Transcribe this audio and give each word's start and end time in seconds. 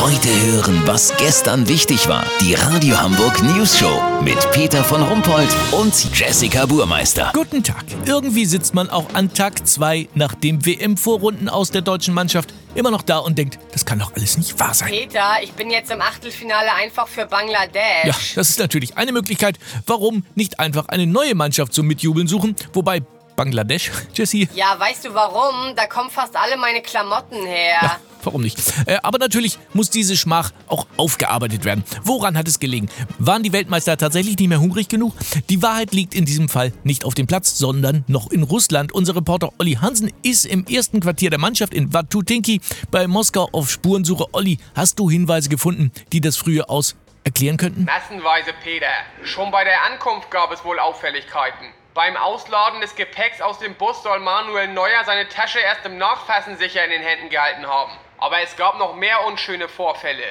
Heute 0.00 0.30
hören, 0.46 0.80
was 0.86 1.14
gestern 1.18 1.68
wichtig 1.68 2.08
war. 2.08 2.24
Die 2.40 2.54
Radio 2.54 2.98
Hamburg 2.98 3.42
News 3.42 3.78
Show 3.78 4.00
mit 4.22 4.50
Peter 4.50 4.82
von 4.82 5.02
Rumpold 5.02 5.54
und 5.72 6.16
Jessica 6.18 6.64
Burmeister. 6.64 7.30
Guten 7.34 7.62
Tag. 7.62 7.84
Irgendwie 8.06 8.46
sitzt 8.46 8.72
man 8.72 8.88
auch 8.88 9.12
an 9.12 9.34
Tag 9.34 9.68
2 9.68 10.08
nach 10.14 10.34
dem 10.34 10.64
WM-Vorrunden 10.64 11.50
aus 11.50 11.70
der 11.70 11.82
deutschen 11.82 12.14
Mannschaft 12.14 12.54
immer 12.74 12.90
noch 12.90 13.02
da 13.02 13.18
und 13.18 13.36
denkt, 13.36 13.58
das 13.72 13.84
kann 13.84 13.98
doch 13.98 14.14
alles 14.16 14.38
nicht 14.38 14.58
wahr 14.58 14.72
sein. 14.72 14.88
Peter, 14.88 15.34
ich 15.42 15.52
bin 15.52 15.70
jetzt 15.70 15.90
im 15.90 16.00
Achtelfinale 16.00 16.72
einfach 16.72 17.06
für 17.06 17.26
Bangladesch. 17.26 18.04
Ja, 18.04 18.14
das 18.36 18.48
ist 18.48 18.58
natürlich 18.58 18.96
eine 18.96 19.12
Möglichkeit. 19.12 19.58
Warum 19.86 20.24
nicht 20.34 20.60
einfach 20.60 20.88
eine 20.88 21.06
neue 21.06 21.34
Mannschaft 21.34 21.74
zum 21.74 21.86
Mitjubeln 21.86 22.26
suchen? 22.26 22.56
Wobei 22.72 23.02
Bangladesch, 23.36 23.90
Jessie? 24.14 24.48
Ja, 24.54 24.76
weißt 24.78 25.04
du 25.04 25.14
warum? 25.14 25.74
Da 25.76 25.86
kommen 25.86 26.08
fast 26.08 26.36
alle 26.36 26.56
meine 26.56 26.80
Klamotten 26.80 27.44
her. 27.44 27.78
Ja, 27.82 28.00
warum 28.24 28.42
nicht? 28.42 28.58
Äh, 28.86 28.98
aber 29.02 29.18
natürlich 29.18 29.58
muss 29.72 29.90
diese 29.90 30.16
Schmach 30.16 30.52
auch 30.68 30.86
aufgearbeitet 30.96 31.64
werden. 31.64 31.84
Woran 32.02 32.36
hat 32.36 32.48
es 32.48 32.60
gelegen? 32.60 32.88
Waren 33.18 33.42
die 33.42 33.52
Weltmeister 33.52 33.96
tatsächlich 33.96 34.38
nicht 34.38 34.48
mehr 34.48 34.60
hungrig 34.60 34.88
genug? 34.88 35.14
Die 35.48 35.62
Wahrheit 35.62 35.92
liegt 35.92 36.14
in 36.14 36.24
diesem 36.24 36.48
Fall 36.48 36.72
nicht 36.84 37.04
auf 37.04 37.14
dem 37.14 37.26
Platz, 37.26 37.58
sondern 37.58 38.04
noch 38.06 38.30
in 38.30 38.42
Russland. 38.42 38.92
Unser 38.92 39.16
Reporter 39.16 39.50
Olli 39.58 39.74
Hansen 39.74 40.12
ist 40.22 40.44
im 40.44 40.66
ersten 40.66 41.00
Quartier 41.00 41.30
der 41.30 41.38
Mannschaft 41.38 41.74
in 41.74 41.92
Vatutinki 41.92 42.60
bei 42.90 43.06
Moskau 43.06 43.48
auf 43.52 43.70
Spurensuche. 43.70 44.26
Olli, 44.32 44.58
hast 44.74 44.98
du 44.98 45.10
Hinweise 45.10 45.48
gefunden, 45.48 45.92
die 46.12 46.20
das 46.20 46.36
frühe 46.36 46.68
aus 46.68 46.96
erklären 47.24 47.56
könnten? 47.56 47.84
Massenweise, 47.84 48.52
Peter. 48.62 48.86
Schon 49.24 49.50
bei 49.50 49.64
der 49.64 49.84
Ankunft 49.84 50.30
gab 50.30 50.52
es 50.52 50.64
wohl 50.64 50.78
Auffälligkeiten. 50.78 51.66
Beim 51.94 52.16
Ausladen 52.16 52.80
des 52.80 52.94
Gepäcks 52.94 53.40
aus 53.40 53.58
dem 53.58 53.74
Bus 53.74 54.02
soll 54.02 54.20
Manuel 54.20 54.68
Neuer 54.68 55.04
seine 55.04 55.28
Tasche 55.28 55.58
erst 55.58 55.84
im 55.84 55.98
Nachfassen 55.98 56.56
sicher 56.56 56.84
in 56.84 56.90
den 56.90 57.02
Händen 57.02 57.30
gehalten 57.30 57.66
haben. 57.66 57.92
Aber 58.20 58.40
es 58.42 58.54
gab 58.56 58.78
noch 58.78 58.94
mehr 58.94 59.24
unschöne 59.26 59.68
Vorfälle. 59.68 60.24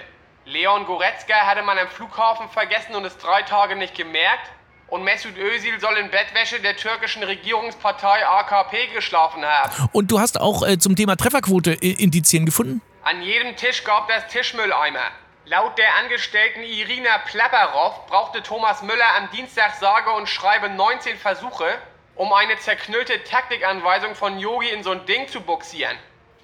Leon 0.46 0.86
Goretzka 0.86 1.34
hatte 1.48 1.64
man 1.64 1.78
am 1.80 1.88
Flughafen 1.90 2.48
vergessen 2.50 2.94
und 2.96 3.04
es 3.04 3.18
drei 3.18 3.42
Tage 3.42 3.76
nicht 3.76 3.96
gemerkt. 3.96 4.52
Und 4.88 5.04
Mesut 5.04 5.38
Özil 5.38 5.80
soll 5.80 5.98
in 5.98 6.10
Bettwäsche 6.10 6.60
der 6.60 6.76
türkischen 6.76 7.24
Regierungspartei 7.24 8.26
AKP 8.26 8.88
geschlafen 8.94 9.46
haben. 9.46 9.90
Und 9.92 10.12
du 10.12 10.20
hast 10.20 10.40
auch 10.40 10.66
äh, 10.68 10.78
zum 10.80 10.96
Thema 10.96 11.16
Trefferquote 11.16 11.74
äh, 11.74 11.92
Indizien 12.02 12.46
gefunden? 12.46 12.82
An 13.04 13.22
jedem 13.22 13.56
Tisch 13.56 13.84
gab 13.84 14.10
es 14.10 14.26
Tischmülleimer. 14.28 15.12
Laut 15.46 15.78
der 15.80 15.96
Angestellten 15.96 16.62
Irina 16.62 17.20
Plapperow 17.26 18.06
brauchte 18.08 18.44
Thomas 18.44 18.84
Müller 18.84 19.16
am 19.18 19.30
Dienstag 19.32 19.76
sage 19.76 20.12
und 20.12 20.30
schreibe 20.30 20.70
19 20.70 21.18
Versuche, 21.18 21.66
um 22.16 22.34
eine 22.34 22.58
zerknüllte 22.58 23.24
Taktikanweisung 23.24 24.14
von 24.14 24.38
Yogi 24.38 24.70
in 24.70 24.84
so 24.84 24.92
ein 24.92 25.06
Ding 25.06 25.28
zu 25.28 25.42
buxieren. 25.42 25.98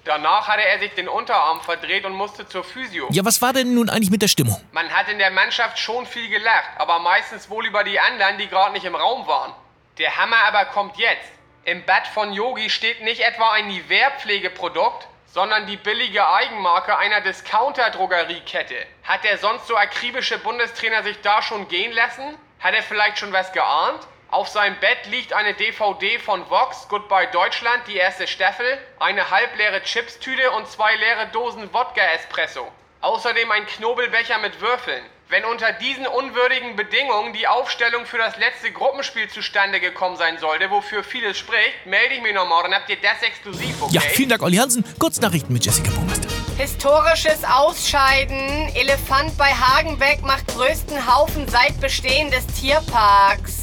Danach 0.06 0.46
hatte 0.46 0.64
er 0.64 0.78
sich 0.78 0.94
den 0.94 1.08
Unterarm 1.08 1.60
verdreht 1.60 2.04
und 2.04 2.12
musste 2.12 2.46
zur 2.46 2.62
Physio. 2.62 3.08
Ja, 3.10 3.24
was 3.24 3.42
war 3.42 3.52
denn 3.52 3.74
nun 3.74 3.90
eigentlich 3.90 4.12
mit 4.12 4.22
der 4.22 4.28
Stimmung? 4.28 4.64
Man 4.70 4.88
hat 4.94 5.08
in 5.08 5.18
der 5.18 5.32
Mannschaft 5.32 5.80
schon 5.80 6.06
viel 6.06 6.28
gelacht, 6.28 6.70
aber 6.78 7.00
meistens 7.00 7.50
wohl 7.50 7.66
über 7.66 7.82
die 7.82 7.98
anderen, 7.98 8.38
die 8.38 8.46
gerade 8.46 8.72
nicht 8.72 8.84
im 8.84 8.94
Raum 8.94 9.26
waren. 9.26 9.52
Der 9.98 10.16
Hammer 10.16 10.36
aber 10.46 10.66
kommt 10.66 10.96
jetzt. 10.96 11.32
Im 11.64 11.84
Bad 11.84 12.06
von 12.06 12.32
Yogi 12.32 12.70
steht 12.70 13.02
nicht 13.02 13.20
etwa 13.20 13.50
ein 13.50 13.66
Nivea-Pflegeprodukt, 13.66 15.08
sondern 15.26 15.66
die 15.66 15.76
billige 15.76 16.28
Eigenmarke 16.28 16.96
einer 16.96 17.20
Discounter-Drogeriekette. 17.22 18.76
Hat 19.02 19.24
der 19.24 19.38
sonst 19.38 19.66
so 19.66 19.76
akribische 19.76 20.38
Bundestrainer 20.38 21.02
sich 21.02 21.20
da 21.22 21.42
schon 21.42 21.66
gehen 21.66 21.90
lassen? 21.90 22.38
Hat 22.60 22.74
er 22.74 22.84
vielleicht 22.84 23.18
schon 23.18 23.32
was 23.32 23.50
geahnt? 23.50 24.06
Auf 24.30 24.48
seinem 24.48 24.78
Bett 24.80 25.06
liegt 25.08 25.32
eine 25.32 25.54
DVD 25.54 26.18
von 26.18 26.50
Vox, 26.50 26.88
Goodbye 26.88 27.28
Deutschland, 27.32 27.84
die 27.86 27.96
erste 27.96 28.26
Staffel, 28.26 28.66
eine 28.98 29.30
halbleere 29.30 29.82
Chipstüte 29.82 30.50
und 30.50 30.68
zwei 30.68 30.96
leere 30.96 31.28
Dosen 31.32 31.72
Wodka-Espresso. 31.72 32.66
Außerdem 33.02 33.50
ein 33.52 33.66
Knobelbecher 33.66 34.38
mit 34.38 34.60
Würfeln. 34.60 35.04
Wenn 35.28 35.44
unter 35.44 35.72
diesen 35.72 36.06
unwürdigen 36.08 36.74
Bedingungen 36.76 37.32
die 37.32 37.46
Aufstellung 37.46 38.04
für 38.04 38.18
das 38.18 38.36
letzte 38.36 38.72
Gruppenspiel 38.72 39.28
zustande 39.28 39.80
gekommen 39.80 40.16
sein 40.16 40.38
sollte, 40.38 40.70
wofür 40.70 41.04
vieles 41.04 41.38
spricht, 41.38 41.86
melde 41.86 42.14
ich 42.14 42.22
mich 42.22 42.34
nochmal, 42.34 42.64
dann 42.64 42.74
habt 42.74 42.90
ihr 42.90 42.96
das 43.00 43.22
exklusiv, 43.22 43.80
okay? 43.82 43.94
Ja, 43.94 44.00
vielen 44.00 44.28
Dank, 44.28 44.42
Olli 44.42 44.56
Hansen. 44.56 44.84
Kurznachrichten 44.98 45.52
mit 45.52 45.64
Jessica 45.64 45.90
Burmeister. 45.90 46.28
Historisches 46.58 47.44
Ausscheiden. 47.44 48.74
Elefant 48.74 49.36
bei 49.38 49.52
Hagenbeck 49.52 50.22
macht 50.22 50.46
größten 50.48 51.12
Haufen 51.12 51.48
seit 51.48 51.80
Bestehen 51.80 52.30
des 52.30 52.46
Tierparks. 52.46 53.55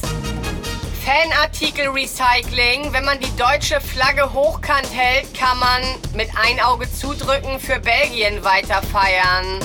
Fanartikel-Recycling. 1.13 2.91
Wenn 2.91 3.05
man 3.05 3.19
die 3.19 3.35
deutsche 3.37 3.79
Flagge 3.79 4.33
hochkant 4.33 4.89
hält, 4.91 5.31
kann 5.35 5.59
man 5.59 5.81
mit 6.15 6.29
ein 6.35 6.59
Auge 6.59 6.91
zudrücken 6.91 7.59
für 7.59 7.79
Belgien 7.79 8.43
weiter 8.43 8.81
feiern. 8.81 9.59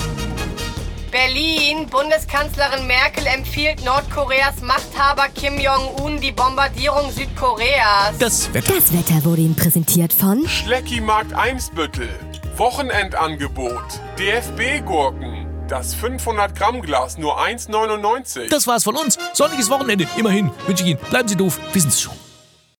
Berlin. 1.09 1.87
Bundeskanzlerin 1.89 2.85
Merkel 2.85 3.25
empfiehlt 3.25 3.83
Nordkoreas 3.83 4.61
Machthaber 4.61 5.27
Kim 5.33 5.59
Jong-un 5.59 6.21
die 6.21 6.31
Bombardierung 6.31 7.11
Südkoreas. 7.11 8.15
Das 8.19 8.53
Wetter. 8.53 8.75
Das 8.75 8.93
Wetter 8.93 9.25
wurde 9.25 9.41
Ihnen 9.41 9.55
präsentiert 9.55 10.13
von 10.13 10.47
Schleckimarkt 10.47 11.33
Eimsbüttel. 11.33 12.09
Wochenendangebot. 12.57 13.99
DFB-Gurken. 14.19 15.38
Das 15.69 15.93
500 15.93 16.55
Gramm 16.55 16.81
Glas 16.81 17.19
nur 17.19 17.39
1,99. 17.39 18.49
Das 18.49 18.65
war's 18.65 18.83
von 18.83 18.95
uns. 18.95 19.19
Sonniges 19.33 19.69
Wochenende. 19.69 20.07
Immerhin 20.17 20.49
wünsche 20.65 20.83
ich 20.83 20.89
Ihnen. 20.89 20.99
Bleiben 21.11 21.27
Sie 21.27 21.35
doof. 21.35 21.59
Wir 21.71 21.81
sind's 21.81 22.01
schon. 22.01 22.28